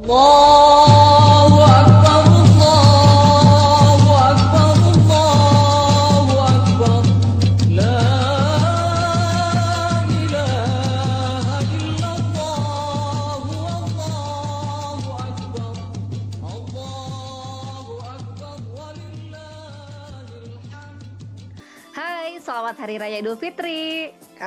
[0.00, 0.69] الله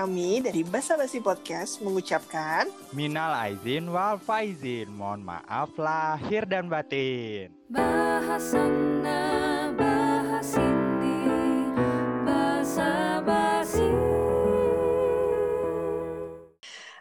[0.05, 4.93] Kami dari Basa Basi Podcast mengucapkan Minal aizin wal faizin.
[4.93, 7.49] Mohon maaf lahir dan batin.
[7.73, 9.25] Bahasana
[12.21, 13.89] Bahasa basi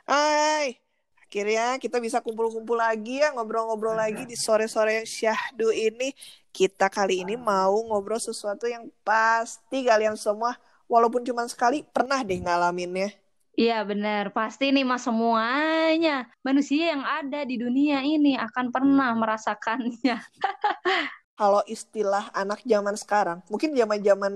[0.08, 0.80] Hai
[1.28, 6.16] Akhirnya kita bisa kumpul-kumpul lagi ya Ngobrol-ngobrol lagi di sore-sore yang syahdu ini
[6.56, 10.56] Kita kali ini mau ngobrol sesuatu yang pasti kalian semua
[10.88, 13.14] Walaupun cuma sekali pernah deh ngalaminnya.
[13.54, 20.18] Iya benar, pasti nih mas semuanya manusia yang ada di dunia ini akan pernah merasakannya.
[21.40, 24.34] Kalau istilah anak zaman sekarang Mungkin zaman-zaman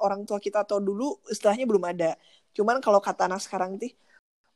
[0.00, 2.16] orang tua kita atau dulu istilahnya belum ada.
[2.56, 3.92] Cuman kalau kata anak sekarang nih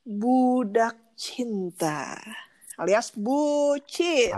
[0.00, 2.16] Budak cinta
[2.80, 4.32] Alias bucin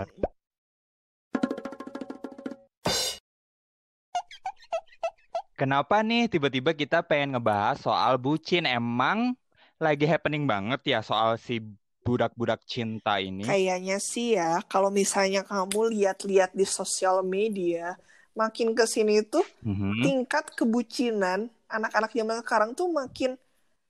[5.57, 8.69] Kenapa nih tiba-tiba kita pengen ngebahas soal bucin?
[8.69, 9.33] Emang
[9.81, 11.57] lagi happening banget ya soal si
[12.05, 13.41] budak-budak cinta ini?
[13.41, 17.97] Kayaknya sih ya, kalau misalnya kamu lihat-lihat di sosial media,
[18.37, 20.05] makin ke sini tuh Mhm.
[20.05, 23.33] tingkat kebucinan anak-anak zaman sekarang tuh makin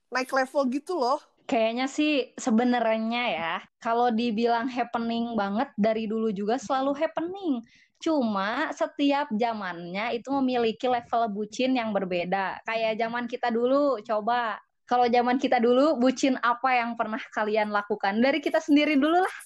[0.08, 1.20] naik level gitu loh.
[1.44, 7.60] Kayaknya sih sebenarnya ya, kalau dibilang happening banget dari dulu juga selalu happening.
[7.98, 12.62] Cuma setiap zamannya itu memiliki level bucin yang berbeda.
[12.62, 14.56] Kayak zaman kita dulu, coba.
[14.88, 18.16] Kalau zaman kita dulu, bucin apa yang pernah kalian lakukan?
[18.16, 19.36] Dari kita sendiri dulu lah.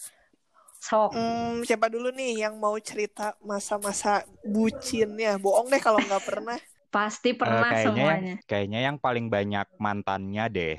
[0.78, 1.14] Sok.
[1.14, 5.39] Hmm, siapa dulu nih yang mau cerita masa-masa bucinnya?
[5.39, 6.58] Bohong deh kalau nggak pernah.
[6.95, 8.36] Pasti Eh, pernah kayaknya yang, semuanya.
[8.45, 10.77] kayaknya yang paling banyak mantannya deh.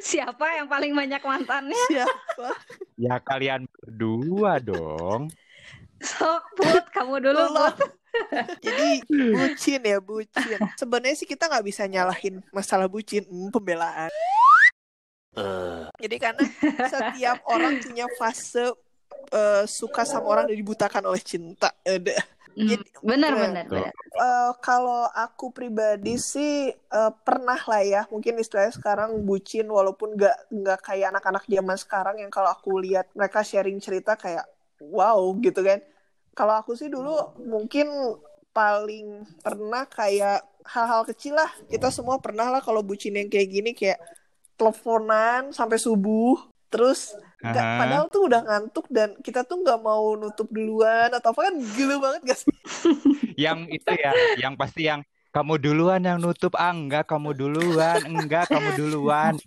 [0.12, 1.82] Siapa yang paling banyak mantannya?
[1.88, 2.48] Siapa?
[3.00, 5.32] Ya kalian berdua dong.
[6.04, 6.84] Sok, Put.
[6.92, 7.48] Kamu dulu.
[7.48, 7.96] Put.
[8.66, 10.60] Jadi bucin ya bucin.
[10.76, 14.12] Sebenarnya sih kita nggak bisa nyalahin masalah bucin, hmm, pembelaan.
[15.96, 16.44] Jadi karena
[16.92, 18.68] setiap orang punya fase
[19.32, 21.72] eh, suka sama orang dan dibutakan oleh cinta.
[21.80, 22.20] Ada.
[22.50, 23.74] Hmm, Jadi- benar, Nah, benar, tuh.
[23.78, 23.92] benar.
[24.10, 30.50] Eh, kalau aku pribadi sih eh, pernah lah ya, mungkin istilahnya sekarang bucin walaupun nggak
[30.50, 34.44] nggak kayak anak-anak zaman sekarang yang kalau aku lihat mereka sharing cerita kayak
[34.82, 35.78] wow gitu kan.
[36.34, 37.86] Kalau aku sih dulu mungkin
[38.50, 41.50] paling pernah kayak hal-hal kecil lah.
[41.66, 44.02] Kita semua pernah lah kalau bucin yang kayak gini kayak
[44.56, 46.36] teleponan sampai subuh.
[46.68, 47.78] Terus nggak- Aha.
[47.80, 51.96] padahal tuh udah ngantuk dan kita tuh nggak mau nutup duluan atau apa kan gila
[51.98, 52.48] banget gak sih?
[53.44, 58.50] Yang itu ya, yang pasti yang kamu duluan yang nutup, ah enggak kamu duluan, enggak
[58.50, 59.38] kamu duluan.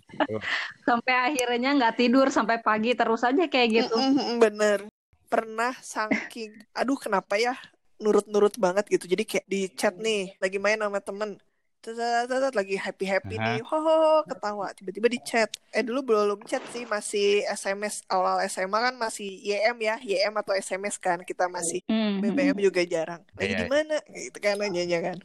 [0.82, 3.94] Sampai akhirnya nggak tidur sampai pagi terus aja kayak gitu.
[3.94, 4.88] Mm-mm, bener
[5.34, 7.58] pernah saking aduh kenapa ya
[7.98, 11.34] nurut-nurut banget gitu jadi kayak di chat nih lagi main sama temen
[11.84, 13.60] Tetet, lagi happy happy nih.
[13.60, 14.72] Ho ho ho, ketawa.
[14.72, 15.52] Tiba-tiba di chat.
[15.68, 20.56] Eh dulu belum chat sih masih SMS awal SMA kan masih YM ya YM atau
[20.56, 23.20] SMS kan kita masih Hmm, BBM juga jarang.
[23.36, 23.60] Lagi Iya.
[23.60, 23.96] di mana?
[24.08, 25.16] Gitu kan nanyanya kan.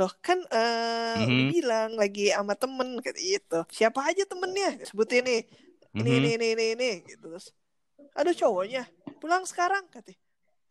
[0.00, 1.28] Loh kan eh Mhm.
[1.28, 3.60] udah bilang lagi sama temen kayak gitu.
[3.68, 4.88] Siapa aja temennya?
[4.88, 5.44] Sebutin nih.
[5.92, 6.16] Ini Mhm.
[6.24, 7.28] ini ini ini ini gitu.
[7.36, 7.52] Terus
[8.16, 8.88] aduh cowoknya
[9.20, 10.16] pulang sekarang katanya.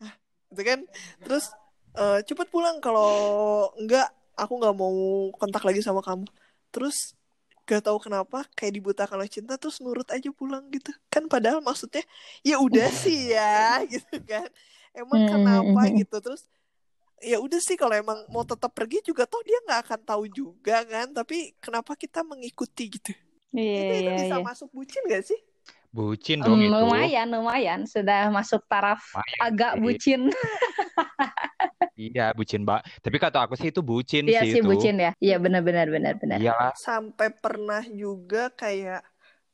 [0.02, 0.14] Ah
[0.50, 0.80] gitu kan.
[1.22, 1.46] Terus
[1.94, 4.96] eh cepet pulang kalau enggak aku nggak mau
[5.36, 6.26] kontak lagi sama kamu
[6.70, 7.18] terus
[7.68, 12.00] gak tahu kenapa kayak dibutakan oleh cinta terus nurut aja pulang gitu kan padahal maksudnya
[12.40, 14.48] ya udah sih ya gitu kan
[14.96, 15.98] emang Hmm, kenapa hmm, hmm.
[16.00, 16.48] gitu terus
[17.20, 20.86] ya udah sih kalau emang mau tetap pergi juga toh dia nggak akan tahu juga
[20.88, 23.12] kan tapi kenapa kita mengikuti gitu
[23.52, 24.46] Iya, itu, itu iya, bisa iya.
[24.46, 25.40] masuk bucin gak sih
[25.88, 26.78] Bucin dong Hmm, itu.
[26.78, 27.80] lumayan, lumayan.
[27.88, 30.22] Sudah masuk taraf Lumayan agak bucin.
[31.98, 33.02] Iya, bucin, Mbak.
[33.02, 34.70] Tapi kata aku sih itu bucin Iya sih sih itu.
[34.70, 35.12] bucin ya.
[35.18, 36.38] Iya benar-benar benar-benar.
[36.38, 39.02] Iyalah, sampai pernah juga kayak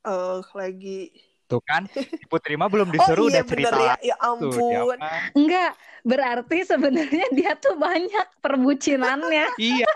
[0.04, 1.07] eh lagi
[1.48, 1.88] tuh kan.
[2.28, 4.51] Putri mah belum oh disuruh iya udah cerita bener ya ya tuh.
[4.51, 5.19] Ampun mah.
[5.31, 5.72] Enggak,
[6.04, 9.48] berarti sebenarnya dia tuh banyak perbucinannya.
[9.63, 9.88] Iya,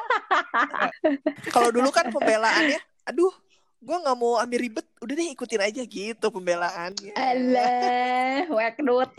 [1.54, 3.32] kalau dulu kan pembelaannya aduh
[3.78, 9.12] gue nggak mau ambil ribet udah deh ikutin aja gitu pembelaannya Alah, wekdut.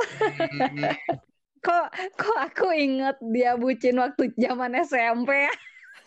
[1.69, 5.53] Kok kok aku inget dia bucin waktu zaman SMP ya?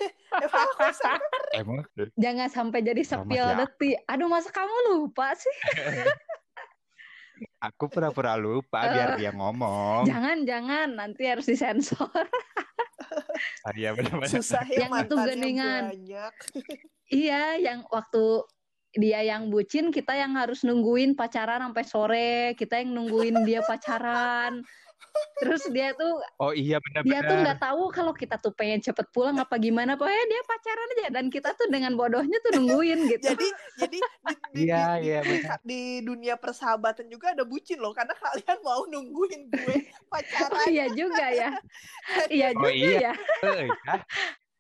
[1.62, 1.86] Emang
[2.18, 4.02] Jangan sampai jadi sepil detik.
[4.10, 5.56] Aduh, masa kamu lupa sih?
[7.68, 10.10] aku pura-pura lupa biar dia ngomong.
[10.10, 10.88] Jangan, jangan.
[10.98, 12.10] Nanti harus disensor.
[13.62, 14.34] Ah, Iya benar-benar.
[14.34, 15.84] susah ya Yang itu geningan.
[15.94, 16.34] banyak.
[17.12, 18.26] Iya, yang waktu
[18.98, 22.34] dia yang bucin, kita yang harus nungguin pacaran sampai sore.
[22.58, 24.66] Kita yang nungguin dia pacaran.
[25.42, 29.36] Terus dia tuh Oh iya dia tuh nggak tahu kalau kita tuh pengen cepet pulang
[29.42, 29.98] apa gimana.
[29.98, 33.26] Pokoknya dia pacaran aja dan kita tuh dengan bodohnya tuh nungguin gitu.
[33.34, 35.58] Jadi jadi di, di, Iya, di- iya, di- benar.
[35.66, 40.66] di dunia persahabatan juga ada bucin loh karena kalian mau nungguin gue Oh pacaran.
[40.70, 41.50] iya juga ya.
[42.30, 43.00] Iya Oh, juga iya.
[43.02, 43.14] ya.
[43.42, 43.96] Ya.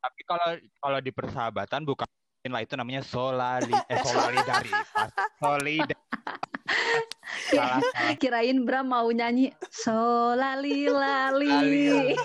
[0.01, 0.49] Tapi kalau
[0.81, 2.09] kalau di persahabatan bukan
[2.49, 4.89] lah itu namanya solali eh solidaritas.
[5.41, 6.01] Solidaritas.
[7.53, 8.17] Salah, salah.
[8.17, 11.53] Kirain Bram mau nyanyi solali lali.
[11.53, 12.17] Lali.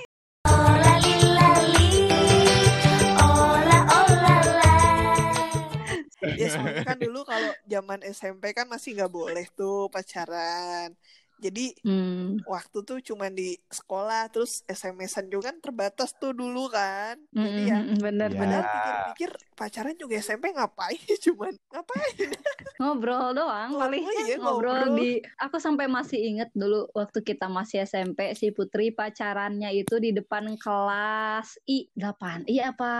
[6.36, 10.92] Ya soalnya kan dulu kalau zaman SMP kan masih nggak boleh tuh pacaran.
[11.36, 12.40] Jadi Hmm.
[12.48, 17.20] waktu tuh cuman di sekolah terus SMS-an juga kan terbatas tuh dulu kan.
[17.30, 18.40] Jadi ya bener Iya.
[18.40, 22.28] bener padahal pikir-pikir pacaran juga SMP ngapain cuman ngapain?
[22.76, 25.00] Ngobrol doang Oh, paling iya, ngobrol ngobrol.
[25.00, 25.10] di
[25.40, 30.60] aku sampai masih inget dulu waktu kita masih SMP si Putri pacarannya itu di depan
[30.60, 32.92] kelas I 8 I apa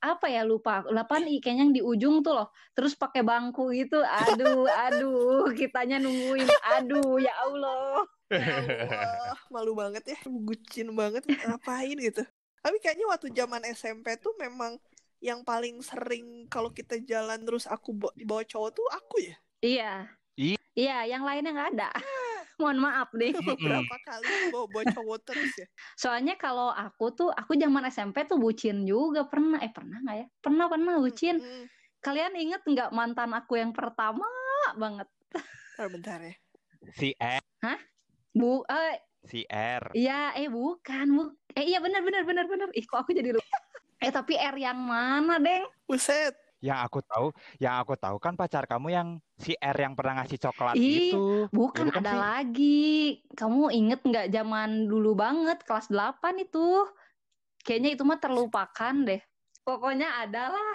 [0.00, 0.80] apa ya lupa.
[0.82, 0.96] 8
[1.28, 2.48] I kayaknya yang di ujung tuh loh.
[2.72, 6.48] Terus pakai bangku gitu aduh aduh kitanya nungguin.
[6.74, 8.08] Aduh ya Allah.
[8.28, 12.24] Ya Allah, malu banget ya bucin banget ngapain gitu.
[12.58, 14.76] Tapi kayaknya waktu zaman SMP tuh memang
[15.18, 19.92] yang paling sering kalau kita jalan terus aku bawa, dibawa cowok tuh aku ya iya
[20.78, 21.90] iya yang lainnya nggak ada
[22.58, 25.66] mohon maaf deh beberapa kali bawa bawa cowok terus ya
[25.98, 29.58] Soalnya kalau aku tuh, aku zaman SMP tuh bucin juga pernah.
[29.58, 30.26] Eh pernah nggak ya?
[30.38, 31.42] Pernah pernah bucin.
[31.42, 31.66] Mm-mm.
[31.98, 34.22] Kalian inget nggak mantan aku yang pertama
[34.78, 35.10] banget?
[35.78, 36.34] Bentar, bentar ya
[36.94, 37.42] Si R,
[38.34, 39.94] Bu, eh, si R.
[39.94, 41.22] iya, eh bukan, bu,
[41.54, 42.70] eh iya benar benar benar benar.
[42.74, 43.58] Ih kok aku jadi lupa.
[43.98, 45.66] Eh tapi R yang mana, Deng?
[45.84, 47.26] buset Yang aku tahu,
[47.62, 49.08] yang aku tahu kan pacar kamu yang
[49.38, 51.46] si R yang pernah ngasih coklat Ih, itu.
[51.54, 52.18] Bukan, Ya, bukan ada sih?
[52.18, 52.82] lagi.
[53.30, 56.86] Kamu inget nggak zaman dulu banget kelas 8 itu?
[57.62, 59.22] Kayaknya itu mah terlupakan deh.
[59.62, 60.74] Pokoknya adalah.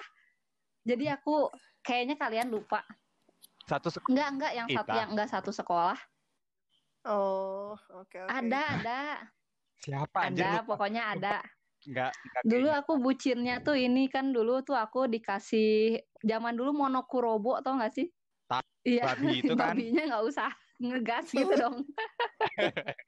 [0.87, 1.51] Jadi aku
[1.83, 2.83] kayaknya kalian lupa.
[3.67, 5.99] Satu sek- Enggak, enggak yang satu yang enggak satu sekolah.
[7.03, 8.99] oh oke oke Ada, ada.
[9.83, 10.67] siapa anjir Ada, lupa.
[10.75, 11.37] pokoknya ada.
[11.83, 12.12] Enggak,
[12.44, 12.81] Dulu kayaknya.
[12.83, 18.07] aku bucinnya tuh ini kan dulu tuh aku dikasih zaman dulu monokurobo atau enggak sih?
[18.47, 19.75] Ta- Iya, babi itu kan.
[19.75, 21.77] babinya nggak usah ngegas gitu dong.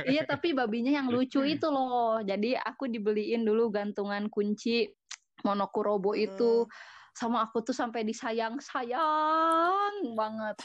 [0.00, 2.24] Iya, tapi babinya yang lucu itu loh.
[2.24, 4.88] Jadi aku dibeliin dulu gantungan kunci
[5.44, 6.64] monokurobo itu.
[7.12, 10.56] Sama aku tuh sampai disayang-sayang banget.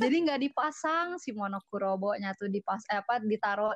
[0.00, 3.70] Jadi nggak dipasang si monokurobonya tuh dipas eh, apa ditaruh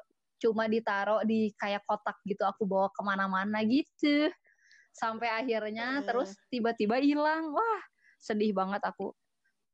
[0.45, 4.29] cuma ditaruh di kayak kotak gitu aku bawa ke mana-mana gitu.
[4.93, 6.07] Sampai akhirnya Hmm.
[6.07, 7.49] terus tiba-tiba hilang.
[7.57, 7.83] Wah,
[8.21, 9.17] sedih banget aku.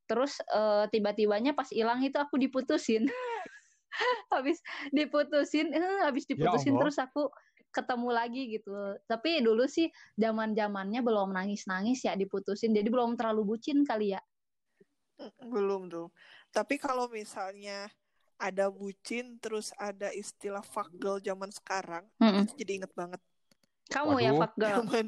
[0.06, 3.10] Terus eh, tiba-tibanya pas hilang itu aku diputusin.
[4.34, 4.62] habis
[4.94, 6.86] diputusin, eh, habis diputusin Allah.
[6.86, 7.22] terus aku
[7.74, 8.70] ketemu lagi gitu.
[9.10, 12.70] Tapi dulu sih zaman-zamannya belum nangis-nangis ya diputusin.
[12.70, 14.22] Jadi belum terlalu bucin kali ya.
[15.20, 16.08] Mm, belum tuh
[16.50, 17.86] tapi kalau misalnya
[18.40, 22.48] ada bucin terus ada istilah fuck girl zaman sekarang Mm-mm.
[22.48, 23.20] itu jadi inget banget
[23.86, 24.40] Kamu ya Waduh.
[24.40, 24.80] fuck girl.
[24.80, 25.06] zaman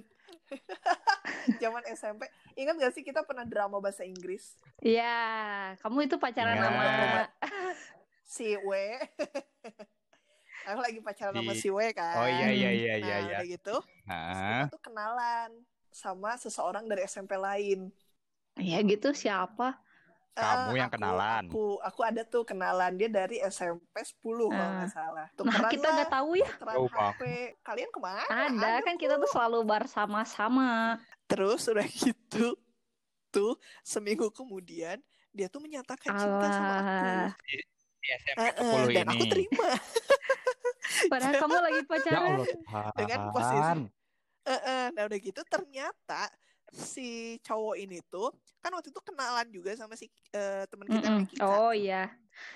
[1.63, 2.23] zaman SMP
[2.55, 6.67] ingat gak sih kita pernah drama bahasa Inggris Iya, kamu itu pacaran Ingat.
[6.69, 6.85] sama
[8.35, 8.71] si W
[10.69, 13.37] aku lagi pacaran sama Si- W kan Oh iya iya iya nah iya iya.
[13.41, 15.51] udah gitu kita tuh kenalan
[15.89, 17.89] sama seseorang dari SMP lain
[18.55, 19.81] Iya gitu siapa?
[20.33, 21.45] Kamu Eh, yang aku- kenalan.
[21.45, 24.77] Aku, aku ada tuh kenalan dia dari SMP 10 kalau Ah.
[24.79, 25.27] nggak salah.
[25.27, 26.49] Nah, Tukeran kita lah, nggak tahu ya.
[26.59, 26.89] banget.
[26.91, 27.23] HP.
[27.61, 28.23] Kalian ke mana?
[28.25, 30.97] Ada kan kita tuh selalu bersama-sama.
[31.27, 32.57] Terus udah gitu,
[33.29, 34.97] tuh seminggu kemudian
[35.31, 36.89] dia tuh menyatakan cinta sama aku.
[37.03, 37.33] Alah,
[37.95, 39.13] Di SMP eh, 10 dan ini.
[39.13, 39.67] aku terima.
[41.13, 42.21] padahal kamu lagi Ya pacaran.
[42.23, 42.93] Allah Tuhan.
[42.97, 43.91] Dengan posisi-
[44.43, 46.23] Eh, eh, nah udah gitu ternyata
[46.73, 47.09] si
[47.41, 51.13] cowok ini tuh kan waktu itu kenalan juga sama si eh, teman kita Mm-mm.
[51.21, 51.45] namanya Kika.
[51.45, 52.09] Oh iya.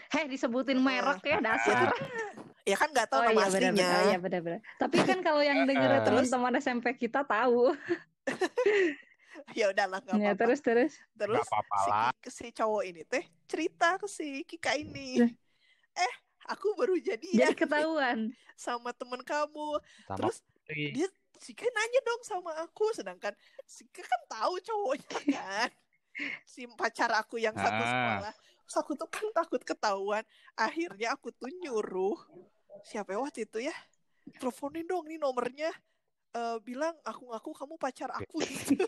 [0.08, 1.92] Heh disebutin merek ya dasar.
[2.64, 3.72] Ya kan nggak tahu Oh nama iya aslinya.
[3.76, 4.02] benar.
[4.02, 4.60] Iya benar benar.
[4.74, 6.02] Tapi kan kalau yang denger Heeh.
[6.02, 7.76] teman-teman SMP kita tahu.
[9.52, 10.40] Ya udahlah nggak Ya apa-apa.
[10.42, 10.92] terus terus.
[11.12, 11.76] Terus Gak apa-apa
[12.24, 15.20] si, si cowok ini teh cerita ke si Kika ini.
[15.92, 16.12] Eh,
[16.48, 18.18] aku baru Jadi jadian ketahuan.
[18.56, 19.76] sama temen kamu.
[20.02, 20.96] Sama Terus Putri.
[20.96, 23.36] dia Sika nanya dong sama aku sedangkan
[23.92, 25.70] kan tahu cowoknya kan.
[26.44, 27.88] Si pacar aku yang satu Ah.
[27.88, 28.34] sekolah.
[28.66, 30.24] Terus aku tuh kan takut ketahuan.
[30.54, 32.16] Akhirnya aku tuh nyuruh
[32.82, 33.74] siapa ya waktu itu ya?
[34.38, 35.70] Teleponin dong nih nomornya.
[36.32, 38.40] Eh, bilang aku ngaku kamu pacar aku.
[38.66, 38.84] Gitu.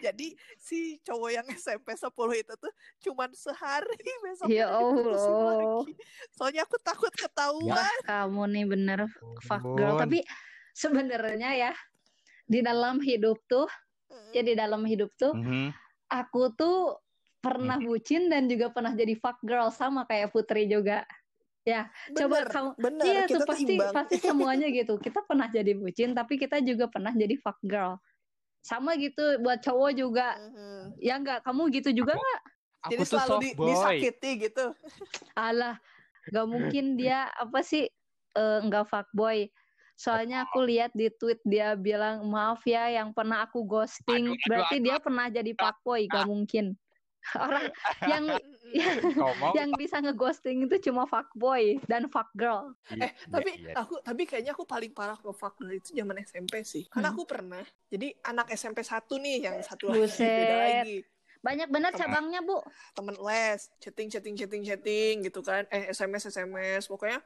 [0.00, 2.72] Jadi si cowok yang SMP 10 itu tuh
[3.04, 3.94] cuman sehari
[4.24, 5.14] besok Ya Allah.
[5.14, 5.94] lagi.
[6.32, 7.74] soalnya aku takut ketahuan.
[7.74, 8.98] Wah, kamu nih bener
[9.40, 9.94] fuck girl.
[9.94, 10.24] Tapi
[10.72, 11.72] sebenarnya ya
[12.46, 13.68] di dalam hidup tuh,
[14.30, 15.72] ya di dalam hidup tuh, Mhm.
[16.08, 16.98] aku tuh
[17.38, 21.06] pernah bucin dan juga pernah jadi fuck girl sama kayak Putri juga.
[21.62, 21.84] Ya,
[22.16, 24.96] coba bener kamu bener Iya kita tuh pasti imbang pasti semuanya gitu.
[24.96, 28.00] Kita pernah jadi bucin, tapi kita juga pernah jadi fuck girl.
[28.58, 30.34] Sama gitu buat cowok juga.
[30.34, 30.96] Mhm.
[30.98, 32.40] Ya enggak, kamu gitu juga Aku- nggak?
[32.78, 33.66] Aku jadi tuh selalu soft di- boy.
[33.68, 34.64] disakiti gitu
[35.34, 35.76] Alah,
[36.26, 37.84] nggak mungkin dia apa sih
[38.34, 39.50] eh, nggak fuckboy.
[39.98, 44.30] Soalnya aku lihat di tweet dia bilang maaf ya yang pernah aku ghosting.
[44.30, 46.78] Aduh, aduh, Berarti dia pernah jadi fuckboy, gak mungkin.
[47.34, 47.66] Orang
[48.14, 48.24] yang
[48.70, 48.96] yang,
[49.58, 52.72] yang bisa ngeghosting itu cuma fuckboy dan fuck girl.
[52.88, 53.74] Eh, tapi Iya, iya.
[53.74, 56.86] aku tapi kayaknya aku paling parah ke fuck girl itu zaman SMP sih.
[56.86, 57.18] Karena Hmm.
[57.18, 57.62] aku pernah.
[57.90, 60.24] Jadi anak SMP satu nih yang satu lagi Buset.
[60.24, 60.96] beda lagi.
[61.38, 61.94] Banyak Teman.
[61.94, 62.58] cabangnya, Bu.
[62.94, 65.66] Temen les, chatting chatting chatting chatting gitu kan.
[65.70, 67.18] Eh SMS SMS pokoknya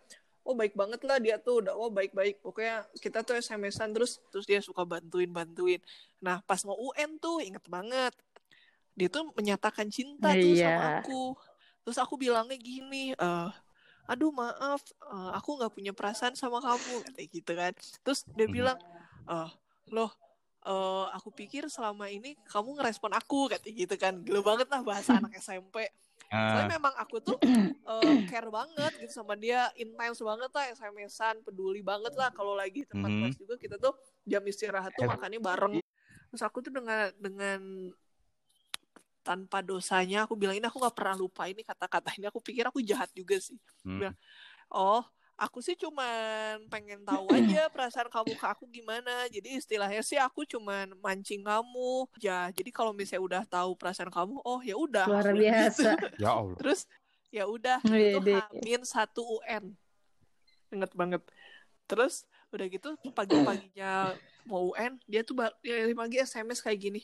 [0.42, 4.18] oh baik banget lah dia tuh udah oh baik baik pokoknya kita tuh SMS-an terus
[4.28, 5.78] terus dia suka bantuin bantuin
[6.18, 8.11] nah pas mau UN tuh inget banget
[8.92, 10.68] dia tuh menyatakan cinta tuh Iya.
[10.68, 11.32] sama aku.
[11.82, 13.50] Terus aku bilangnya gini eh
[14.04, 17.72] aduh maaf eh, aku nggak punya perasaan sama kamu kayak gitu kan.
[18.04, 18.52] Terus dia Mhm.
[18.52, 18.78] bilang
[19.26, 19.50] eh
[19.88, 20.12] loh
[20.62, 24.20] eh, aku pikir selama ini kamu ngerespon aku kayak gitu kan.
[24.20, 25.88] Gila banget lah bahasa anak SMP
[26.32, 27.36] Ah, Soalnya memang aku tuh
[27.92, 32.88] eh, care banget gitu sama dia, intens banget lah SMS-an, peduli banget lah kalau lagi
[32.88, 33.18] tempat Mhm.
[33.20, 33.92] kelas juga kita tuh
[34.24, 35.74] jam istirahat tuh Eh, makannya bareng.
[36.32, 37.60] Terus aku tuh dengan dengan
[39.22, 42.82] tanpa dosanya aku bilang ini aku nggak pernah lupa ini kata-kata ini aku pikir aku
[42.82, 43.54] jahat juga sih.
[43.86, 44.10] hmm.
[44.74, 45.04] Oh,
[45.36, 49.26] aku sih cuman pengen tahu aja perasaan kamu ke aku gimana.
[49.28, 52.06] Jadi istilahnya sih aku cuman mancing kamu.
[52.20, 55.06] Ya, jadi kalau misalnya udah tahu perasaan kamu, oh ya udah.
[55.08, 55.96] Luar biasa.
[55.96, 56.06] gitu.
[56.22, 56.56] Ya Allah.
[56.58, 56.80] Terus
[57.32, 58.34] ya udah itu Wede.
[58.38, 59.72] Hamin satu UN.
[60.72, 61.22] Ingat banget.
[61.88, 64.12] Terus udah gitu pagi-paginya
[64.44, 67.02] mau UN, dia tuh ya, pagi SMS kayak gini.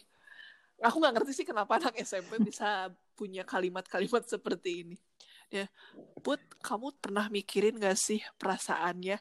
[0.79, 4.97] Aku nggak ngerti sih kenapa anak SMP bisa punya kalimat-kalimat seperti ini.
[5.49, 5.65] Ya,
[6.19, 9.17] Put, kamu pernah mikirin gak sih perasaannya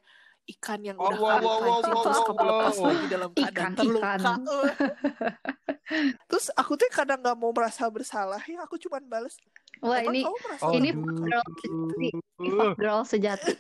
[0.50, 2.86] ikan yang udah Wow, wow, wow, wow, terus wow, kamu lepas wow.
[2.86, 4.12] lagi dalam keadaan Ikan, terluka.
[4.14, 4.40] ikan.
[6.28, 9.36] terus aku tuh kadang nggak mau merasa bersalah ya aku cuman bales.
[9.80, 10.22] Wah, "Emang ini
[10.74, 11.68] ini fuck girl sejati.
[12.50, 13.52] Fuck girl sejati.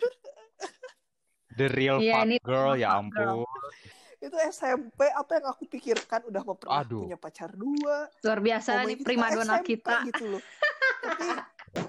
[1.53, 2.99] The real Iya, fuck ini girl ya girl.
[3.01, 3.37] ampun.
[4.17, 7.05] itu SMP apa yang aku pikirkan udah mau pernah Aduh.
[7.05, 9.95] punya pacar dua Luar biasa ngomongin nih gitu, primadona SMP kita.
[10.05, 10.41] gitu loh
[11.05, 11.25] tapi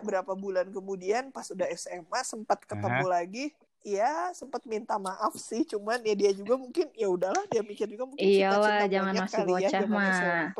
[0.03, 3.45] berapa bulan kemudian pas udah SMA sempat ketemu lagi
[3.87, 8.11] ya sempat minta maaf sih cuman ya dia juga mungkin ya udahlah dia mikir juga
[8.11, 10.51] mungkin Iyalah, monyet masih ya, bocah zaman mah.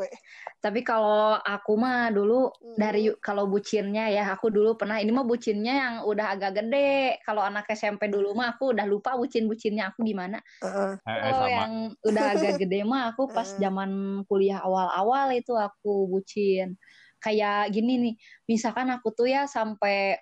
[0.59, 2.75] Tapi kalau aku mah dulu Hmm.
[2.79, 7.19] dari kalau bucinnya ya aku dulu pernah ini mah bucinnya yang udah agak gede.
[7.27, 10.39] Kalau anak SMP dulu mah aku udah lupa bucin-bucinnya aku gimana.
[10.63, 10.91] Heeh.
[11.03, 11.51] Eh, eh, Kalau sama.
[11.51, 11.73] yang
[12.07, 16.79] udah agak gede mah aku pas zaman kuliah awal-awal itu aku bucin.
[17.19, 18.13] Kayak gini nih,
[18.47, 20.19] misalkan aku tuh ya sampai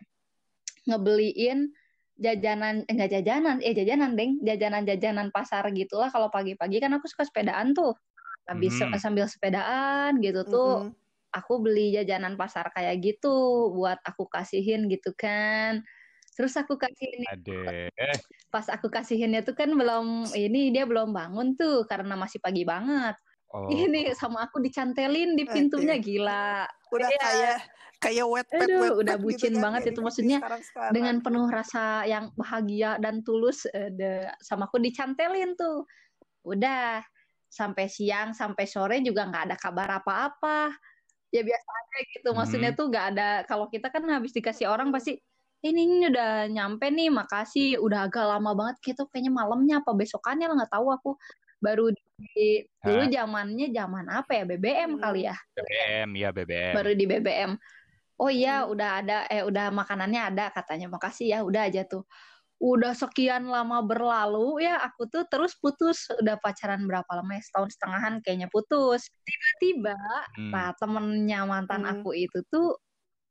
[0.87, 1.69] ngebeliin
[2.17, 7.29] jajanan eh, enggak jajanan eh jajanan deng jajanan-jajanan pasar gitulah kalau pagi-pagi kan aku suka
[7.29, 7.93] sepedaan tuh
[8.49, 8.97] habis Mhm.
[8.97, 10.97] sambil sepedaan gitu tuh Mm-mm.
[11.29, 15.85] aku beli jajanan pasar kayak gitu buat aku kasihin gitu kan
[16.33, 17.93] terus aku kasihin Ade.
[18.49, 23.13] pas aku kasihinnya tuh kan belum ini dia belum bangun tuh karena masih pagi banget
[23.47, 23.63] Oh.
[23.67, 27.19] ini sama aku dicantelin di pintunya gila udah Iya.
[27.21, 27.57] kayak
[27.97, 29.99] kayak wet pet Aduh, wet udah pet bucin kan, banget kayak itu.
[30.03, 30.91] Maksudnya sekarang-sekarang.
[30.91, 35.87] dengan penuh rasa yang bahagia dan tulus eh, de- sama aku dicantelin tuh
[36.43, 36.99] udah
[37.47, 40.75] sampai siang sampai sore juga nggak ada kabar apa-apa
[41.27, 42.77] ya biasa aja gitu maksudnya Mhm.
[42.77, 45.15] tuh nggak ada kalau kita kan habis dikasih orang pasti
[45.59, 50.45] ini, ini udah nyampe nih makasih udah agak lama banget gitu kayaknya malamnya apa besokannya
[50.45, 51.11] lah nggak tahu aku
[51.57, 55.01] baru di dulu zamannya zaman apa ya BBM Hmm.
[55.01, 56.73] kali ya BBM ya BBM.
[56.77, 57.51] baru di BBM.
[58.17, 58.73] Oh iya, Hmm.
[58.73, 60.89] udah ada eh udah makanannya ada katanya.
[60.89, 62.01] Makasih ya, udah aja tuh.
[62.57, 66.09] Udah sekian lama berlalu ya, aku tuh terus putus.
[66.17, 67.45] Udah pacaran berapa lama ya?
[67.45, 69.05] Setahun setengahan kayaknya putus.
[69.21, 69.93] Tiba-tiba,
[70.33, 70.49] Hmm.
[70.49, 72.01] nah temennya mantan Hmm.
[72.01, 72.73] aku itu tuh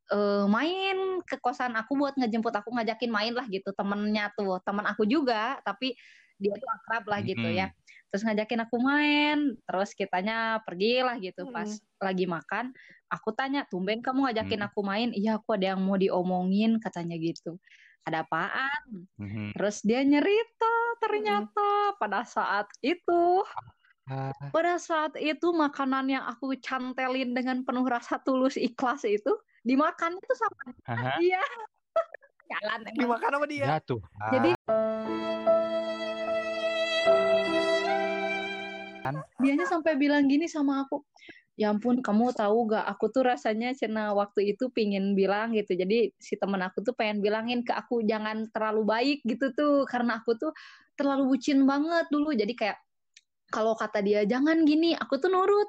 [0.06, 4.87] eh, main ke kosan aku buat ngejemput aku ngajakin main lah gitu temennya tuh teman
[4.87, 5.99] aku juga tapi
[6.38, 7.59] dia tuh akrab lah gitu Hmm.
[7.59, 7.66] ya
[8.16, 11.68] terus ngajakin aku main terus kitanya pergilah gitu pas
[12.00, 12.73] lagi makan
[13.12, 14.68] aku tanya tumben kamu ngajakin Hmm.
[14.73, 15.12] aku main?
[15.12, 17.61] Iya aku ada yang mau diomongin katanya gitu.
[18.08, 19.04] Ada apaan?
[19.20, 19.52] Mhm.
[19.52, 23.44] terus dia nyerita ternyata pada saat itu.
[24.06, 29.35] Ah, pada saat itu makanan yang aku cantelin dengan penuh rasa tulus ikhlas itu
[29.66, 30.62] dimakan itu sama
[31.18, 31.42] dia.
[32.50, 33.66] Jalan Dimakan sama dia.
[33.66, 33.99] Ya tuh.
[34.30, 34.54] jadi
[39.42, 41.04] dianya sampai bilang gini sama aku
[41.56, 45.72] ya ampun kamu tahu gak aku tuh rasanya cina waktu itu pingin bilang gitu.
[45.72, 49.88] Jadi si temen aku tuh pengen bilangin ke aku jangan terlalu baik gitu tuh.
[49.88, 50.52] Karena aku tuh
[51.00, 52.36] terlalu bucin banget dulu.
[52.36, 52.76] Jadi kayak
[53.48, 55.68] kalau kata dia jangan gini aku tuh nurut.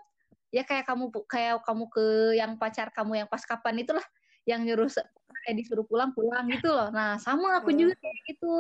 [0.52, 4.04] Ya kayak kamu kayak kamu ke yang pacar kamu yang pas kapan itulah
[4.44, 4.92] yang nyuruh
[5.44, 6.92] kayak disuruh pulang pulang gitu loh.
[6.92, 8.54] Nah sama aku juga kayak gitu.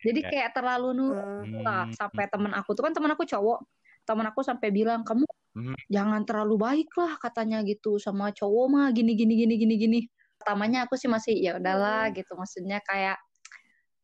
[0.00, 0.28] Jadi Ya.
[0.28, 1.48] kayak terlalu nurut.
[1.48, 1.64] Hmm.
[1.64, 1.96] lah Hmm.
[1.96, 3.64] sampai temen aku tuh kan temen aku cowok
[4.10, 5.74] temen aku sampai bilang kamu Hmm.
[5.90, 10.00] jangan terlalu baik lah katanya gitu sama cowok mah gini gini gini gini gini.
[10.38, 12.38] Pertamanya aku sih masih ya udahlah gitu.
[12.38, 13.18] Maksudnya kayak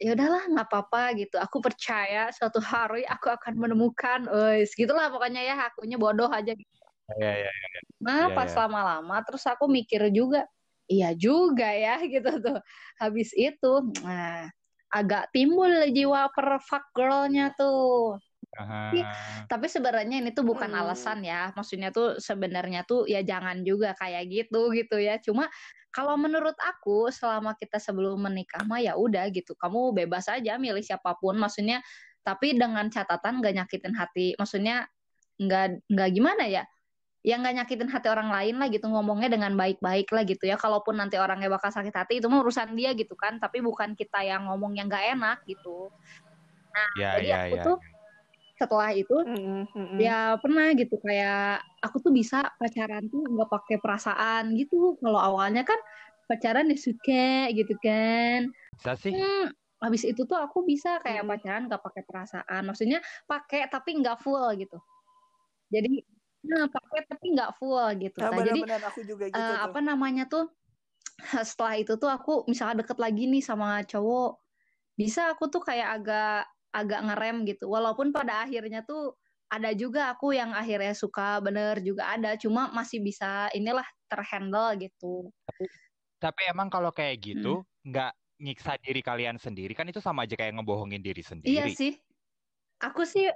[0.02, 1.38] ya udahlah nggak apa-apa gitu.
[1.38, 6.50] Aku percaya suatu hari aku akan menemukan wes gitulah pokoknya ya akunya bodoh aja
[7.14, 7.50] Ya, ya.
[8.02, 8.58] nah Iya, pas iya.
[8.66, 10.42] lama-lama terus aku mikir juga
[10.90, 12.58] iya juga ya gitu tuh.
[12.98, 13.72] Habis itu
[14.02, 14.50] nah
[14.90, 18.18] agak timbul jiwa perfect girl-nya tuh
[18.56, 19.44] Aha.
[19.46, 20.80] tapi sebenarnya ini tuh bukan Hmm.
[20.80, 21.52] alasan ya.
[21.52, 25.20] Maksudnya tuh sebenarnya tuh ya jangan juga kayak gitu gitu ya.
[25.20, 25.46] Cuma
[25.92, 29.52] kalau menurut aku selama kita sebelum menikah mah ya udah gitu.
[29.56, 31.36] Kamu bebas aja milih siapa pun.
[31.36, 31.84] Maksudnya
[32.24, 34.34] tapi dengan catatan gak nyakitin hati.
[34.40, 34.88] Maksudnya
[35.36, 36.64] nggak nggak gimana ya?
[37.26, 40.94] yang nggak nyakitin hati orang lain lah gitu ngomongnya dengan baik-baik lah gitu ya kalaupun
[40.94, 44.46] nanti orangnya bakal sakit hati itu mah urusan dia gitu kan tapi bukan kita yang
[44.46, 45.90] ngomong yang nggak enak gitu
[46.96, 47.64] Ya, jadi ya, aku ya.
[47.64, 47.76] tuh
[48.56, 49.98] setelah itu Mm-mm, mm-mm.
[50.00, 55.62] ya pernah gitu kayak aku tuh bisa pacaran tuh nggak pakai perasaan gitu kalau awalnya
[55.64, 55.76] kan
[56.26, 59.12] pacaran ya suka gitu kan Bisa sih.
[59.12, 61.30] hmm, habis itu tuh aku bisa kayak Hmm.
[61.32, 64.76] pacaran nggak pakai perasaan maksudnya pakai tapi nggak full gitu
[65.70, 65.90] jadi
[66.46, 69.64] nah pakai tapi nggak full gitu Nah, Nah, jadi aku juga gitu eh, tuh.
[69.66, 70.44] apa namanya tuh
[71.48, 74.40] setelah itu tuh aku misalnya deket lagi nih sama cowok
[74.96, 76.48] bisa aku tuh kayak agak
[76.80, 77.64] agak ngerem gitu.
[77.72, 79.16] Walaupun pada akhirnya tuh
[79.48, 82.34] ada juga aku yang akhirnya suka bener juga ada.
[82.42, 85.32] Cuma masih bisa inilah terhandle gitu.
[86.20, 87.56] Tapi emang kalau kayak Hmm.
[87.60, 89.72] gitu nggak nyiksa diri kalian sendiri?
[89.76, 91.76] Kan itu sama aja kayak ngebohongin diri iya sendiri.
[91.78, 91.92] sih.
[92.82, 93.26] Aku sih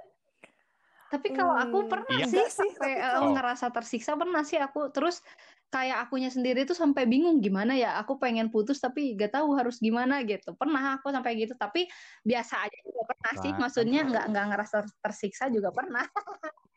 [1.11, 4.41] tapi kalau aku Hmm, pernah iya sih sih, sampai tapi eh, kalau- ngerasa tersiksa pernah
[4.47, 5.19] sih aku terus
[5.67, 9.79] kayak akunya sendiri tuh sampai bingung gimana ya aku pengen putus tapi gak tahu harus
[9.79, 11.87] gimana gitu pernah aku sampai gitu tapi
[12.23, 13.59] biasa aja juga pernah sih Wah.
[13.59, 16.03] maksudnya nggak nggak ngerasa tersiksa juga pernah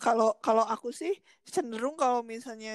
[0.00, 1.12] Kalau kalau aku sih
[1.44, 2.72] cenderung kalau misalnya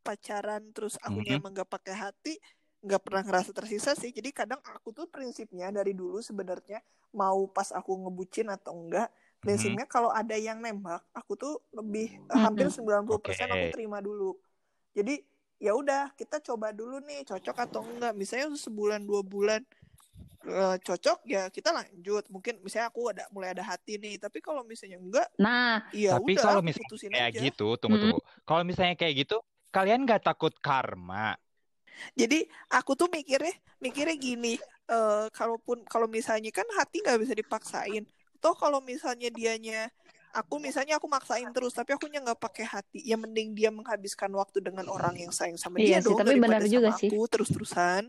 [0.00, 1.40] pacaran terus akunya Mhm.
[1.42, 2.34] emang gak pakai hati,
[2.80, 4.14] nggak pernah ngerasa tersisa sih.
[4.14, 6.78] Jadi kadang aku tuh prinsipnya dari dulu sebenarnya
[7.10, 9.10] mau pas aku ngebucin atau enggak,
[9.42, 13.72] prinsipnya kalau ada yang nembak, aku tuh lebih eh, hampir 90% aku Oke.
[13.72, 14.36] terima dulu.
[14.96, 15.20] Jadi
[15.60, 18.12] ya udah kita coba dulu nih cocok atau enggak.
[18.20, 19.60] Misalnya sebulan dua bulan
[20.46, 22.24] eh, cocok ya kita lanjut.
[22.34, 26.30] Mungkin misalnya aku ada mulai ada hati nih, tapi kalau misalnya enggak nah ya Tapi
[26.30, 27.42] udah kalau aku misalnya putusin kayak aja.
[27.42, 28.02] gitu, tunggu Mm-mm.
[28.02, 28.18] tunggu.
[28.48, 29.34] Kalau misalnya kayak gitu,
[29.74, 31.16] kalian nggak takut karma?
[32.20, 32.36] Jadi
[32.76, 33.52] aku tuh mikirnya
[33.84, 34.48] mikirnya gini,
[34.90, 38.02] eh kalaupun kalau misalnya kan hati nggak bisa dipaksain.
[38.40, 39.92] Toh kalau misalnya dianya
[40.32, 44.62] aku misalnya aku maksain terus tapi aku nggak pakai hati, ya mending dia menghabiskan waktu
[44.64, 47.10] dengan orang yang sayang sama Iya dia sih, dong tapi benar juga sama sih.
[47.12, 48.02] aku terus-terusan.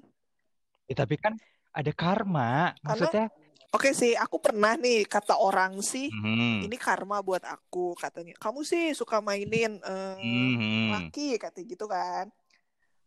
[0.87, 1.33] Ya, tapi kan
[1.71, 2.75] ada karma.
[2.83, 3.27] Maksudnya,
[3.71, 6.67] Oke sih, aku pernah nih kata orang sih, Mhm.
[6.67, 8.35] ini karma buat aku katanya.
[8.35, 10.91] Kamu sih suka mainin eh, Mhm.
[10.91, 12.27] laki katanya gitu kan.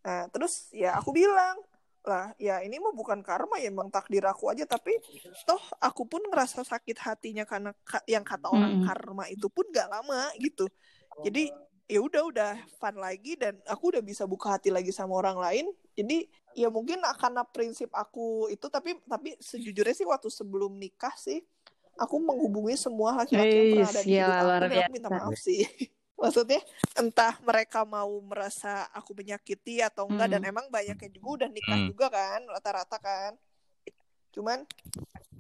[0.01, 1.61] Nah, terus ya aku bilang,
[2.05, 4.93] lah ya ini mah bukan karma ya emang takdir aku aja tapi
[5.49, 8.85] toh aku pun ngerasa sakit hatinya karena ka- yang kata orang Mm-mm.
[8.85, 10.69] karma itu pun gak lama gitu.
[11.25, 11.49] Jadi
[11.88, 15.67] ya udah udah fun lagi dan aku udah bisa buka hati lagi sama orang lain.
[15.97, 21.40] Jadi ya mungkin karena prinsip aku itu tapi tapi sejujurnya sih waktu sebelum nikah sih
[21.99, 25.64] aku menghubungi semua laki-laki yang pernah ada di hidup aku aku minta maaf sih.
[26.25, 26.65] Maksudnya
[26.97, 30.51] entah mereka mau merasa aku menyakiti atau enggak dan Hmm.
[30.57, 31.89] emang banyaknya juga udah nikah Hmm.
[31.93, 33.33] juga kan rata-rata kan.
[34.33, 34.65] Cuman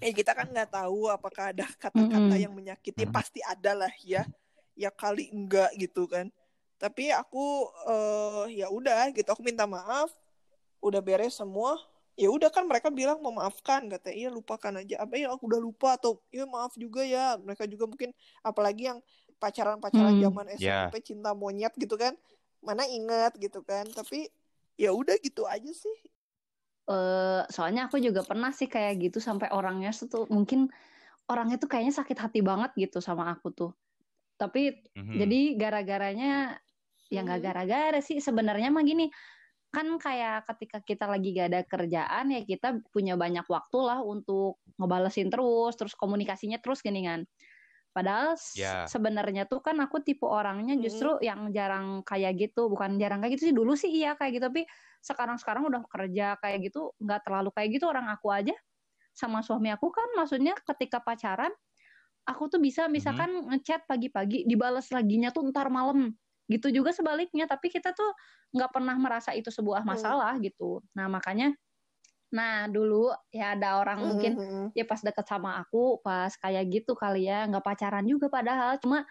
[0.04, 2.44] eh kita kan nggak tahu apakah ada kata-kata Mm-mm.
[2.44, 3.16] yang menyakiti Hmm.
[3.16, 4.28] pasti ada lah ya.
[4.76, 6.28] Ya kali enggak gitu kan.
[6.76, 10.12] Tapi aku eh ya udah gitu aku minta maaf
[10.84, 11.80] udah beres semua
[12.14, 15.96] ya udah kan mereka bilang memaafkan katanya iya lupakan aja apa ya aku udah lupa
[15.96, 18.12] atau iya maaf juga ya mereka juga mungkin
[18.44, 19.00] apalagi yang
[19.38, 20.24] pacaran-pacaran Hmm.
[20.24, 20.88] zaman Ya.
[20.90, 22.14] SMP cinta monyet gitu kan
[22.64, 24.28] mana inget gitu kan tapi
[24.80, 25.96] ya udah gitu aja sih
[26.84, 30.68] eh soalnya aku juga pernah sih kayak gitu sampai orangnya tuh mungkin
[31.32, 33.72] orangnya tuh kayaknya sakit hati banget gitu sama aku tuh.
[34.36, 35.16] Tapi Mhm.
[35.16, 36.60] jadi gara-garanya
[37.08, 37.46] ya nggak Mhm.
[37.48, 39.08] gara-gara sih sebenarnya mah gini
[39.72, 44.62] kan kayak ketika kita lagi gak ada kerjaan ya kita punya banyak waktu lah untuk
[44.78, 47.24] ngebalesin terus terus komunikasinya terus gini kan.
[47.94, 48.94] Padahal Ya.
[48.94, 53.50] sebenarnya tuh kan aku tipe orangnya justru yang jarang kayak gitu, bukan jarang kayak gitu
[53.52, 54.62] sih dulu sih iya kayak gitu, tapi
[55.06, 57.86] sekarang-sekarang udah kerja kayak gitu nggak terlalu kayak gitu.
[57.90, 58.54] Orang aku aja
[59.14, 61.52] sama suami aku kan maksudnya ketika pacaran
[62.24, 66.16] aku tuh bisa misalkan ngechat pagi-pagi dibalas laginya tuh ntar malam
[66.48, 68.12] gitu juga sebaliknya tapi kita tuh
[68.56, 70.14] nggak pernah merasa itu sebuah Hmm.
[70.14, 70.80] masalah gitu.
[70.96, 71.52] Nah makanya
[72.34, 74.66] nah dulu ya ada orang mungkin Mhm.
[74.74, 78.74] ya pas deket sama aku pas kayak gitu kali ya nggak pacaran juga padahal.
[78.82, 79.06] Cuma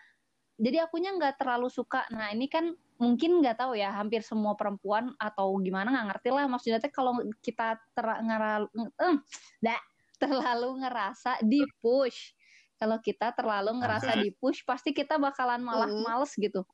[0.60, 2.04] jadi akunya nggak terlalu suka.
[2.12, 6.46] Nah ini kan mungkin nggak tahu ya hampir semua perempuan atau gimana nggak ngerti lah.
[6.52, 9.16] Maksudnya teh kalau kita ter ngera- em,
[9.64, 9.80] dah,
[10.20, 12.36] terlalu ngerasa di push
[12.76, 16.04] kalau kita terlalu ngerasa di push pasti kita bakalan malah Mhm.
[16.04, 16.68] males gitu.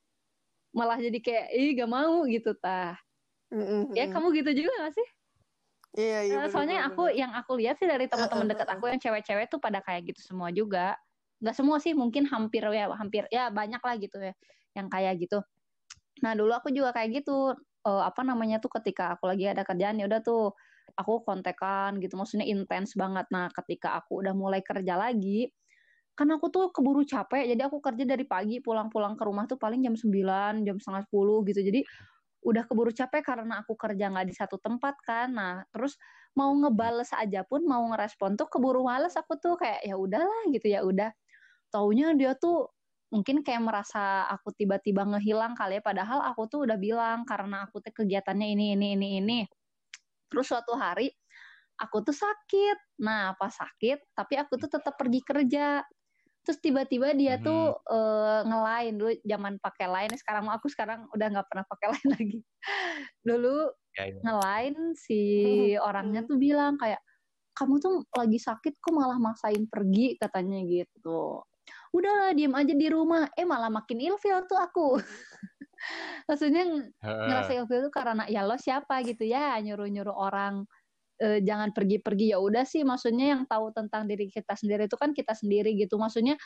[0.74, 2.98] Malah jadi kayak ih gak mau gitu tah.
[3.50, 3.98] Mhm.
[3.98, 5.08] ya kamu gitu juga gak sih
[5.98, 7.20] iya iya Eh, bener, soalnya bener, aku bener.
[7.22, 10.50] yang aku lihat sih dari teman-teman dekat aku yang cewek-cewek tuh pada kayak gitu semua
[10.54, 10.98] juga.
[11.42, 14.34] Nggak semua sih, mungkin hampir ya hampir ya banyak lah gitu ya
[14.78, 15.42] yang kayak gitu.
[16.22, 17.56] Nah, dulu aku juga kayak gitu.
[17.88, 20.52] Eh, apa namanya tuh ketika aku lagi ada kerjaan ya udah tuh
[21.00, 23.26] aku kontekan gitu maksudnya intens banget.
[23.32, 25.50] Nah, ketika aku udah mulai kerja lagi
[26.20, 29.80] kan aku tuh keburu capek jadi aku kerja dari pagi pulang-pulang ke rumah tuh paling
[29.88, 31.64] jam 9, jam setengah 10 gitu.
[31.64, 31.82] Jadi
[32.40, 35.28] udah keburu capek karena aku kerja nggak di satu tempat kan.
[35.36, 36.00] Nah, terus
[36.38, 40.68] mau ngebales aja pun mau ngerespon tuh keburu males aku tuh kayak ya udahlah gitu
[40.72, 41.12] ya udah.
[41.74, 42.72] Taunya dia tuh
[43.10, 47.82] mungkin kayak merasa aku tiba-tiba ngehilang kali ya padahal aku tuh udah bilang karena aku
[47.82, 49.40] tuh kegiatannya ini ini ini ini.
[50.30, 51.10] Terus suatu hari
[51.80, 53.02] aku tuh sakit.
[53.04, 55.84] Nah, pas sakit tapi aku tuh tetap pergi kerja.
[56.48, 57.44] Terus tiba-tiba dia Mhm.
[57.44, 62.08] tuh eh, ngelain dulu zaman pakai lain sekarang aku sekarang udah nggak pernah pakai lain
[62.16, 62.40] lagi.
[63.26, 63.58] Dulu
[63.98, 64.24] Ya, ya.
[64.26, 65.22] ngelain si
[65.80, 67.00] orangnya tuh bilang kayak
[67.58, 71.44] kamu tuh lagi sakit kok malah maksain pergi katanya gitu.
[71.96, 73.30] Udahlah diem aja di rumah.
[73.38, 74.98] Eh malah makin ilfil tuh aku.
[76.30, 76.64] Maksudnya
[77.26, 80.66] ngerasa ilfil tuh karena ya lo siapa gitu ya nyuruh-nyuruh orang
[81.20, 82.34] eh, jangan pergi-pergi.
[82.34, 86.00] Ya udah sih maksudnya yang tahu tentang diri kita sendiri itu kan kita sendiri gitu.
[86.00, 86.40] Maksudnya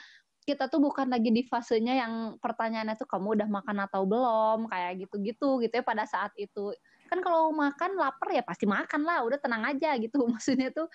[0.43, 4.67] kita tuh bukan lagi di fasenya yang pertanyaannya tuh kamu udah makan atau belum?
[4.67, 6.73] Kayak gitu-gitu gitu ya pada saat itu.
[7.07, 9.21] Kan kalau makan lapar ya pasti makan lah.
[9.23, 10.25] Udah tenang aja gitu.
[10.33, 10.89] Maksudnya tuh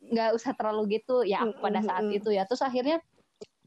[0.00, 1.26] nggak usah terlalu gitu.
[1.26, 2.46] Ya aku pada saat itu ya.
[2.46, 3.02] Terus akhirnya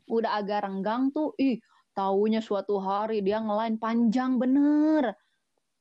[0.07, 1.59] udah agak renggang tuh ih
[1.91, 5.17] taunya suatu hari dia ngelain panjang bener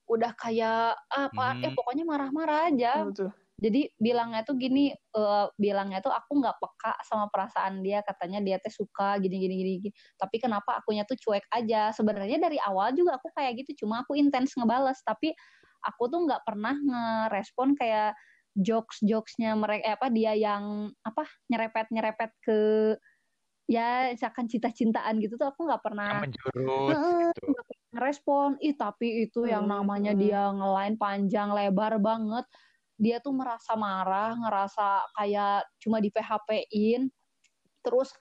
[0.06, 1.76] udah kayak apa eh Hmm.
[1.76, 3.30] pokoknya marah-marah aja tuh?
[3.56, 8.56] jadi bilangnya tuh gini eh, bilangnya tuh aku nggak peka sama perasaan dia katanya dia
[8.60, 9.94] teh suka gini gini gini gini.
[10.20, 14.14] tapi kenapa akunya tuh cuek aja sebenarnya dari awal juga aku kayak gitu cuma aku
[14.18, 15.32] intens ngebales tapi
[15.82, 18.12] aku tuh nggak pernah ngerespon kayak
[18.56, 22.58] jokes jokesnya mereka apa dia yang apa nyerepet nyerepet ke
[23.66, 27.42] ya misalkan cinta-cintaan gitu tuh aku nggak pernah Yang menjurus Heeh, gitu.
[27.50, 30.20] nggak pernah ngerespon ih tapi itu yang Hmm, namanya hmm.
[30.20, 32.44] dia ngelain panjang lebar banget
[32.96, 37.08] dia tuh merasa marah ngerasa kayak cuma di PHP-in
[37.80, 38.12] terus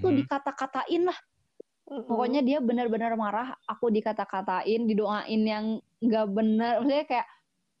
[0.00, 0.24] tuh Mhm.
[0.24, 1.18] dikata-katain lah
[1.84, 5.64] pokoknya dia benar-benar marah aku dikata-katain didoain yang
[5.98, 7.28] nggak benar maksudnya kayak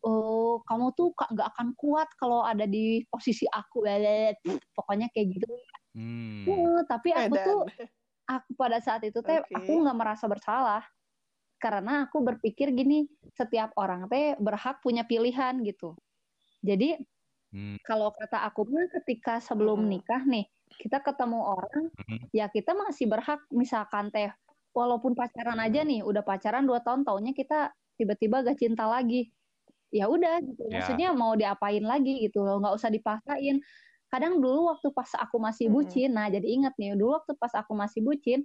[0.02, 3.84] oh kamu tuh nggak akan kuat kalau ada di posisi aku
[4.76, 5.46] pokoknya kayak gitu
[5.90, 6.46] Hmm.
[6.46, 7.46] Eh, tapi aku Edan.
[7.50, 7.60] tuh
[8.30, 9.50] aku pada saat itu teh Oke.
[9.58, 10.86] aku nggak merasa bersalah
[11.62, 15.96] karena aku berpikir gini setiap orang teh berhak punya pilihan gitu.
[16.64, 16.98] Jadi
[17.52, 17.76] Hmm.
[17.86, 20.46] kalau kata aku mah ketika sebelum nikah nih
[20.80, 22.30] kita ketemu orang Mhm.
[22.36, 23.40] ya kita masih berhak.
[23.54, 24.30] Misalkan teh
[24.76, 29.32] walaupun pacaran aja nih udah pacaran dua tahun taunya kita tiba-tiba gak cinta lagi.
[29.94, 30.70] Ya udah gitu Ya.
[30.74, 33.58] maksudnya mau diapain lagi gitu loh nggak usah dipaksain.
[34.12, 37.74] Kadang dulu waktu pas aku masih bucin nah jadi ingat nih dulu waktu pas aku
[37.78, 38.42] masih bucin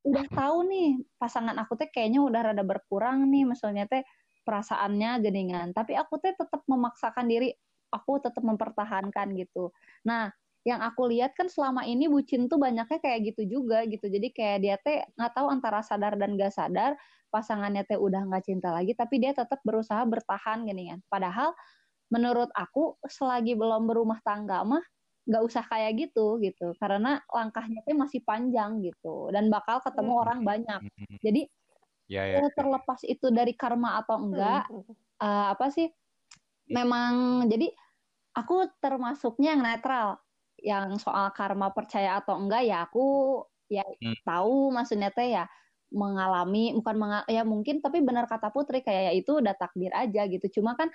[0.00, 4.02] udah tahu nih pasangan aku teh kayaknya udah rada berkurang nih misalnya teh
[4.44, 5.76] perasaannya geningan.
[5.76, 7.52] Tapi aku teh tetap memaksakan diri
[7.92, 9.70] aku tetap mempertahankan gitu.
[10.08, 10.32] Nah
[10.64, 14.08] yang aku lihat kan selama ini bucin tuh banyaknya kayak gitu juga gitu.
[14.08, 16.96] Jadi kayak dia teh nggak tahu antara sadar dan gak sadar
[17.30, 21.54] pasangannya teh udah nggak cinta lagi tapi dia tetap berusaha bertahan gini kan padahal
[22.10, 24.82] menurut aku selagi belum berumah tangga mah
[25.28, 30.22] nggak usah kayak gitu gitu karena langkahnya tuh masih panjang gitu dan bakal ketemu Hmm.
[30.26, 31.42] orang banyak Hmm, jadi
[32.10, 32.42] Ya ya.
[32.42, 34.96] eh, terlepas itu dari karma atau enggak Hmm.
[35.20, 35.88] eh, apa sih
[36.66, 37.70] memang jadi
[38.34, 40.08] aku termasuknya yang netral
[40.60, 43.04] yang soal karma percaya atau enggak ya aku
[43.70, 44.16] ya Hmm.
[44.26, 45.46] tahu maksudnya teh ya
[45.90, 50.22] mengalami bukan menga- ya mungkin tapi benar kata Putri kayak ya itu udah takdir aja
[50.30, 50.90] gitu cuma kan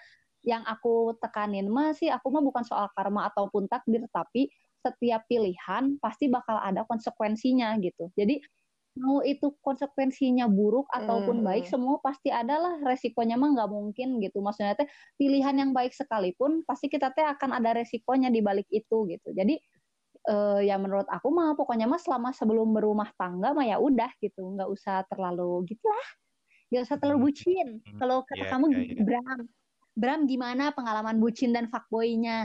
[0.45, 4.49] yang aku tekanin mah sih aku mah bukan soal karma ataupun takdir tapi
[4.86, 8.13] setiap pilihan pasti bakal ada konsekuensinya gitu.
[8.13, 8.38] Jadi
[8.95, 11.47] mau itu konsekuensinya buruk ataupun Hmm.
[11.47, 14.39] baik semua pasti adalah resikonya mah nggak mungkin gitu.
[14.39, 14.88] Maksudnya teh
[15.19, 19.29] pilihan yang baik sekalipun pasti kita teh akan ada resikonya di balik itu gitu.
[19.36, 19.60] Jadi
[20.29, 24.41] eh, ya menurut aku mah pokoknya mah selama sebelum berumah tangga mah ya udah gitu.
[24.55, 26.08] Nggak usah terlalu gitulah
[26.71, 27.69] nggak usah terlalu bucin.
[27.86, 27.97] Hmm.
[28.01, 29.05] kalau kata Iya, kamu iya, iya.
[30.01, 32.38] Bram gimana pengalaman bucin dan fuckboy-nya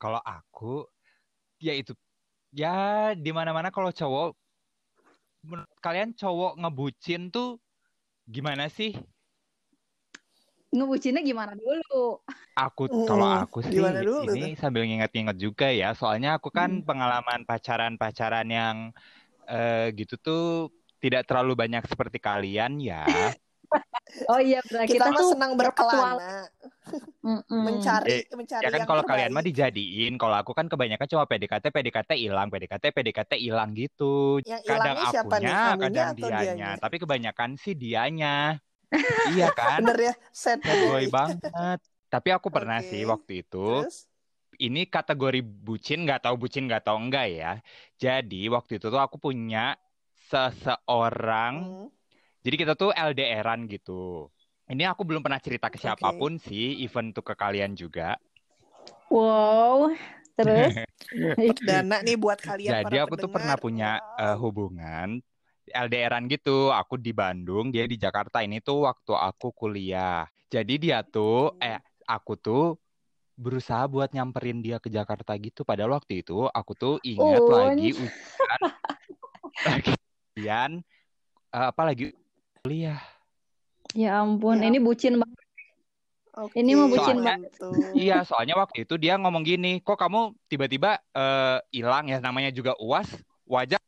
[0.00, 0.86] Kalau aku,
[1.66, 1.92] ya itu,
[2.60, 2.68] ya
[3.24, 4.28] di mana-mana kalau cowok,
[5.48, 7.48] menurut kalian cowok ngebucin tuh
[8.34, 8.92] gimana sih?
[10.74, 12.20] ngebucinnya gimana dulu
[12.60, 16.70] Aku, Hmm, kalau aku sih gimana dulu ini sambil nginget-nginget juga ya, soalnya aku kan
[16.70, 16.84] Hmm.
[16.86, 18.76] pengalaman pacaran-pacaran yang
[19.50, 20.40] eh, gitu tuh
[21.02, 22.96] tidak terlalu banyak seperti kalian ya.
[24.28, 26.46] oh iya berarti Kita kita, tuh senang berkelana,
[27.50, 31.64] mencari mencari Ya kan yang kalau kalian mah dijadiin, kalau aku kan kebanyakan cuma PDKT,
[31.72, 34.38] PDKT hilang, PDKT, PDKT hilang gitu.
[34.44, 35.48] Yang Kadang hilangnya siapa nih?
[35.48, 36.40] akunya, Kamunya kadang atau dianya.
[36.44, 36.70] dianya?
[36.78, 38.36] Tapi kebanyakan sih dianya.
[39.34, 39.80] Iya kan?
[39.82, 40.14] Bener ya,
[40.62, 41.78] Bad boy banget.
[42.12, 42.88] Tapi aku pernah Oke.
[42.92, 43.66] sih waktu itu.
[43.82, 44.06] Terus?
[44.54, 47.52] Ini kategori bucin, nggak tahu bucin nggak tahu enggak ya.
[47.98, 49.74] Jadi waktu itu tuh aku punya
[50.30, 51.54] seseorang.
[51.58, 51.88] Hmm.
[52.44, 54.28] Jadi kita tuh LDRan gitu.
[54.68, 58.16] Ini aku belum pernah cerita ke siapa pun sih, even tuh ke kalian juga.
[59.08, 59.88] wow
[60.36, 60.72] terus
[61.48, 64.36] Perdana nih buat kalian Jadi para aku tuh pernah punya Wow.
[64.40, 65.20] hubungan
[65.68, 66.70] LDRan gitu.
[66.74, 68.44] Aku di Bandung, dia di Jakarta.
[68.44, 70.26] Ini tuh waktu aku kuliah.
[70.52, 71.64] Jadi dia tuh, Hmm.
[71.64, 72.76] eh aku tuh
[73.34, 75.62] berusaha buat nyamperin dia ke Jakarta gitu.
[75.66, 77.54] Padahal waktu itu aku tuh ingat Un.
[77.58, 78.60] lagi ujian,
[79.68, 79.92] lagi
[80.36, 80.70] ujian,
[81.54, 82.12] eh, apa lagi
[82.64, 82.96] kuliah.
[83.92, 85.36] ya ampun Ya ini bucin banget
[86.34, 87.52] Oke, Ini mah bucin Soalnya- banget.
[87.94, 92.74] Iya, soalnya waktu itu dia ngomong gini, kok kamu tiba-tiba eh, hilang ya namanya juga
[92.74, 93.06] UAS,
[93.46, 93.78] wajar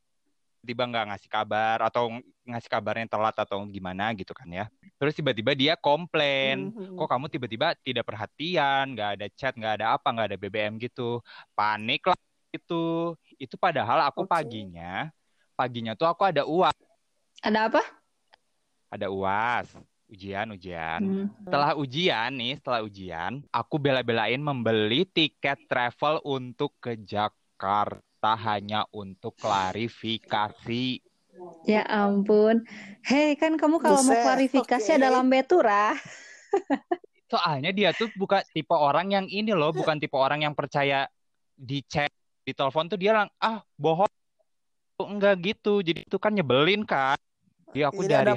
[0.62, 4.70] tiba nggak ngasih kabar atau ng- ngasih kabarnya telat atau gimana gitu kan ya.
[4.94, 6.94] Terus tiba-tiba dia komplain, Mhm.
[6.94, 11.18] kok kamu tiba-tiba tidak perhatian, nggak ada chat, nggak ada apa, nggak ada BBM gitu.
[11.50, 12.18] Panik lah
[12.54, 13.10] itu.
[13.42, 14.30] Itu padahal aku Oke.
[14.30, 15.10] paginya,
[15.58, 16.78] paginya tuh aku ada UAS,
[17.42, 17.82] ada apa
[18.90, 19.74] ada UAS,
[20.06, 21.00] ujian-ujian.
[21.02, 21.26] Hmm.
[21.42, 29.34] Setelah ujian nih, setelah ujian, aku bela-belain membeli tiket travel untuk ke Jakarta hanya untuk
[29.38, 31.02] klarifikasi.
[31.66, 32.64] Ya ampun.
[33.04, 34.96] Hei, kan kamu kalau mau Buset, klarifikasi oke.
[34.96, 35.92] ada lambe turah.
[37.26, 41.10] Soalnya dia tuh bukan tipe orang yang ini loh, bukan tipe orang yang percaya
[41.58, 42.08] di chat,
[42.46, 44.08] di telepon tuh dia lang, ah bohong.
[44.96, 47.20] Enggak gitu, jadi itu kan nyebelin kan.
[47.70, 48.32] Jadi aku Jadi dari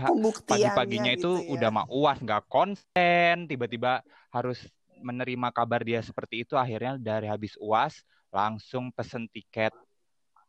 [0.50, 1.56] pagi-paginya itu gitu ya.
[1.56, 4.02] udah mah uas nggak konsen tiba-tiba
[4.36, 4.60] harus
[5.00, 7.94] menerima kabar dia seperti itu akhirnya dari habis uas
[8.34, 9.72] langsung pesen tiket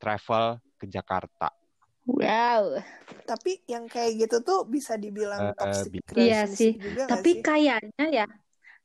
[0.02, 1.48] travel ke Jakarta
[2.10, 2.80] Wow.
[3.28, 6.72] Tapi yang kayak gitu tuh bisa dibilang Eh, toxic bi- Iya sih.
[6.84, 7.42] juga Tapi sih?
[7.46, 8.26] kayaknya ya,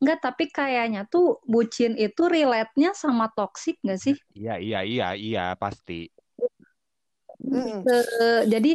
[0.02, 4.16] enggak, tapi kayaknya tuh bucin itu relate-nya sama toxic nggak sih?
[4.38, 5.94] iya iya iya iya pasti
[7.52, 7.86] Mm-mm.
[7.86, 8.72] Eh, jadi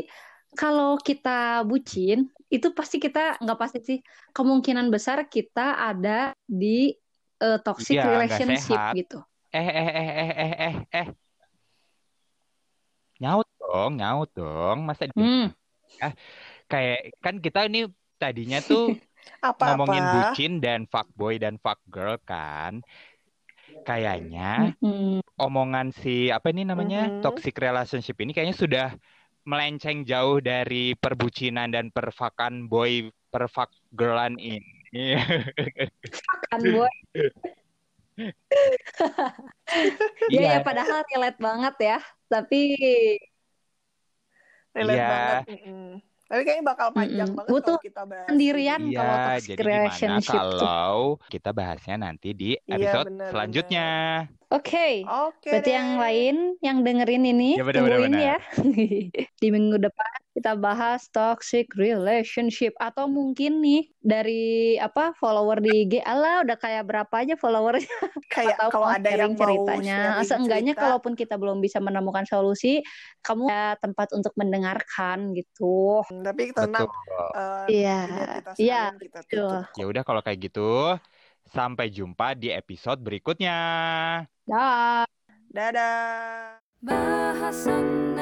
[0.59, 3.99] kalau kita bucin, itu pasti kita nggak pasti sih.
[4.37, 6.95] Kemungkinan besar kita ada di
[7.41, 8.97] eh, toxic nggak relationship sehat.
[8.99, 9.23] gitu.
[9.57, 11.07] eh eh eh eh eh eh eh
[13.21, 15.53] nyaut dong nyaut dong masa Hmm.
[16.71, 17.79] kayak kan kita ini
[18.21, 18.83] tadinya tuh
[19.49, 19.65] Apa-apa?
[19.65, 22.73] ngomongin bucin dan fuckboy dan fuckgirl kan
[23.87, 24.41] kayaknya
[24.83, 25.21] Hmm.
[25.45, 27.23] omongan si apa ini namanya Mhm.
[27.23, 28.87] toxic relationship ini kayaknya sudah
[29.51, 32.93] melenceng jauh dari perbucinan dan perfakan boy
[33.33, 35.19] perfak girlan ini.
[36.51, 36.95] Kan boy.
[40.31, 41.99] Iya Iya, ya padahal relate banget ya.
[42.33, 42.57] Tapi
[44.71, 45.09] Relate Iya.
[45.11, 45.43] banget.
[45.51, 45.87] mm-mm.
[46.31, 47.39] Tapi kayaknya bakal panjang Mm-mm.
[47.39, 48.27] banget Butuh kalau kita bahas.
[48.31, 48.99] sendirian iya.
[49.03, 50.61] kalau toxic Jadi gimana relationship tuh.
[50.63, 53.87] kalau kita bahasnya nanti di Iya, episode benar, selanjutnya.
[54.51, 55.07] Oke.
[55.07, 55.79] Oke Berarti deh.
[55.79, 58.23] yang lain yang dengerin ini Ya, benar, tungguin benar.
[58.35, 58.37] ya.
[59.43, 66.03] Di minggu depan kita bahas toxic relationship atau mungkin nih dari apa follower di IG
[66.07, 67.83] Allah udah kayak berapa aja followernya
[68.35, 69.99] Kayak atau kalau mau ada yang mau ceritanya.
[69.99, 72.83] sharing Seenggaknya cerita, kalaupun kita belum bisa menemukan solusi,
[73.23, 76.03] kamu ada tempat untuk mendengarkan gitu.
[76.27, 76.87] tapi tenang
[77.35, 77.99] eh, Iya.
[78.59, 78.83] Iya,
[79.31, 79.63] tutup.
[79.79, 80.95] Ya udah kalau kayak gitu,
[81.51, 83.59] sampai jumpa di episode berikutnya.
[84.47, 85.05] Dah.
[85.51, 86.63] Dadah.
[86.81, 88.17] Bahasan